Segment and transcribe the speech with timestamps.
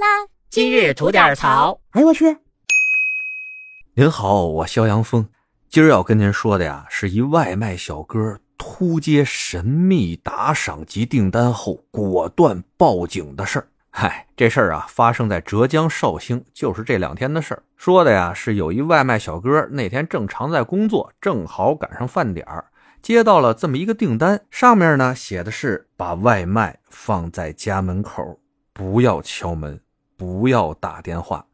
[0.00, 1.80] 啦，今日吐点槽。
[1.90, 2.36] 哎呦我去！
[3.94, 5.28] 您好，我肖阳峰，
[5.68, 13.68] 今儿要跟您说的呀，是一外卖小哥突接神秘打赏及订单后果断报警的事儿。
[13.90, 17.62] 嗨，这事儿啊，发生在浙江绍兴，就是这两天的事儿。
[17.76, 22.64] 说的呀，是有一外卖小哥那天正常在工作，正好赶上饭点儿，
[23.00, 28.40] 接到了这么一个订单，上面呢写的是把外卖放在家门口，
[28.72, 29.80] 不要敲门，
[30.24, 31.44] 不要打电话。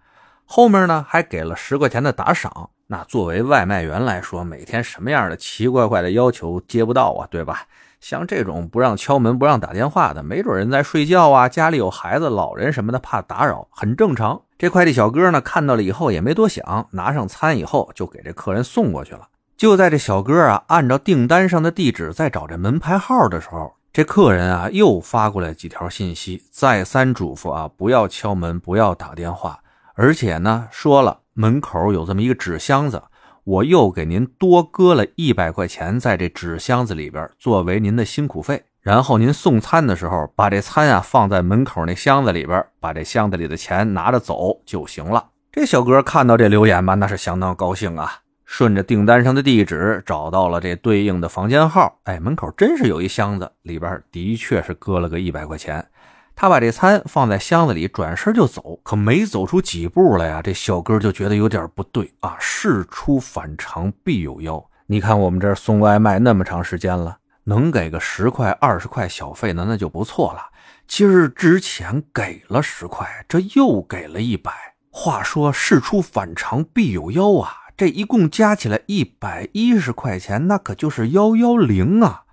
[0.45, 2.70] 后面呢还给了十块钱的打赏。
[2.87, 7.62] 那作为外卖员来说，每天什么样的奇怪怪的要求接不到啊，对吧？
[8.01, 14.42] 像这种不让敲门、不让打电话的，没准人在睡觉啊，家里有孩子、老人什么的，怕打扰，很正常。
[14.59, 19.28] 这快递小哥呢，看到了以后也没多想，拿上餐以后就给这客人送过去了。
[19.56, 29.58] 就在这小哥啊，按照订单上的地址在找这门牌号的时候，这客人啊又发过来几条信息，再三嘱咐啊，不要敲门，不要打电话，
[29.94, 33.02] 而且呢，说了门口有这么一个纸箱子。
[33.42, 38.62] 我又给您多搁了一百块钱在这纸箱子里边，作为您的辛苦费。
[38.80, 45.30] 然后您送餐的时候，把这餐啊放在门口那箱子里边，把这箱子里的钱拿着走就行了。
[45.50, 48.20] 这小哥看到这留言吧，那是相当高兴啊！
[48.53, 55.87] 顺着订单上的地址找到了这对应的房间号，哎，门口真是有一箱子，里边的确是搁了个一百块钱。
[56.34, 58.81] 他把这餐放在箱子里，转身就走。
[58.83, 62.37] 可没走出几步来呀，这小哥就觉得有点不对啊！
[62.41, 64.62] 事出反常必有妖。
[64.87, 70.41] 你看我们这送外卖那么长时间了，能给个十块、二十块小费呢，那就不错了。
[70.89, 74.53] 今儿之前给了十块，这又给了一百。
[74.91, 77.55] 话说事出反常必有妖啊！
[77.81, 82.25] 这一共加起来一百一十块钱，那可就是幺幺零啊！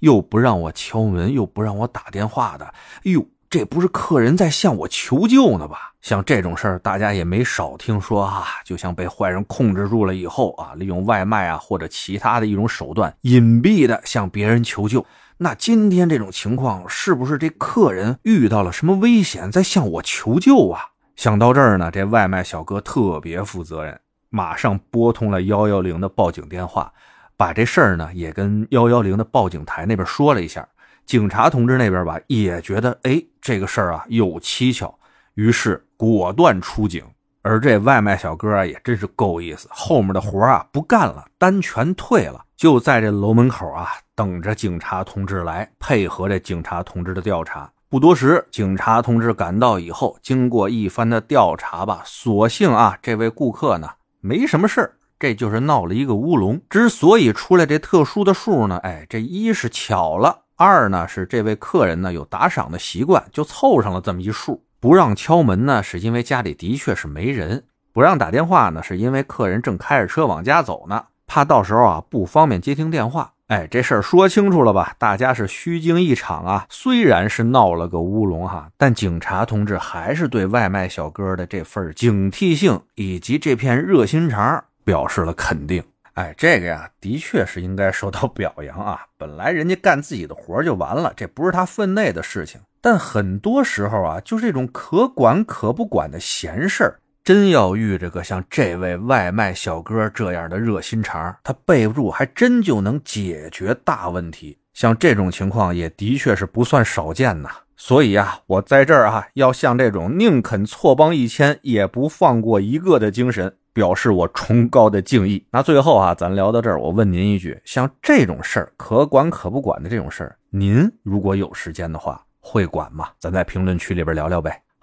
[0.00, 3.24] 又不让我敲门，又不让我打电话的，哎呦！
[3.48, 5.92] 这不是客人在向我求救呢吧？
[6.02, 8.46] 像这种事儿，大家也没少听说啊。
[8.64, 15.06] 就像被坏人控制住了以后啊，利用外卖啊或者其他的一种手段，隐蔽的向别人求救。
[15.38, 20.80] 那今天这种情况，是不是这客人遇到了什么危险，在向我求救啊？
[21.14, 26.92] 想到这儿呢，这外卖小哥特别负责任，马上拨通了幺幺零的报警电话，
[27.36, 30.66] 把这事儿呢也跟幺幺零的报警台那边说了一下。
[31.04, 34.92] 警察同志那边吧，也觉得哎，这个事儿啊有蹊跷，
[35.34, 37.04] 于是果断出警。
[37.42, 47.70] 而这外卖小哥啊，也真是够意思，后面的活啊不干了，单全退了，就在这楼门口啊等着警察同志来配合这警察同志的调查。
[47.88, 53.88] 不多时，警察同志赶到以后，经过一番的调查吧，所幸啊，这位顾客呢
[54.26, 56.60] 没什么事儿，这就是闹了一个乌龙。
[56.68, 60.40] 之所以出来这特殊的数呢，哎，这一是巧了。
[60.56, 64.64] 二呢是这位客人呢有打赏的习惯，就凑上了这么一数。
[64.80, 67.60] 不让敲门呢，是因为家里的确是没人；
[67.92, 73.32] 不让打电话呢，是因为客人正开着车往家走呢，怕到时候啊不方便接听电话。
[73.48, 74.96] 哎，这事儿说清楚了吧？
[74.98, 76.66] 大家是虚惊一场啊！
[76.68, 85.80] 虽然是闹了个乌龙哈，但警察同志还是对外卖小哥的这份警惕性以及这片热心肠表示了肯定。
[86.14, 89.06] 哎，这个呀，的确是应该受到表扬啊！
[89.16, 92.60] 本来人家干自己的活就完了，这不是他分内的事情。
[92.80, 104.56] 但很多时候啊，就是这种可管可不管的闲事儿，真要遇着个像这位外卖小哥这样的热心肠，他备不住，还真就能解决大问题。
[104.72, 107.48] 像这种情况，也的确是不算少见呐。
[107.76, 113.52] 所以啊，我在这儿啊，要像这种宁肯错帮一千，也不放过一个的精神。
[113.72, 115.44] 表示我崇高的敬意。
[115.50, 123.08] 那最后啊，咱聊到这儿，我问您一句：像这种事儿可管可不管的这种事儿，您如果有时间的话，会管吗？
[123.18, 124.62] 咱在评论区里边聊聊呗。